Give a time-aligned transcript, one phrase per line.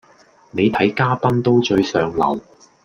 [0.49, 2.39] 你睇嘉賓都最上流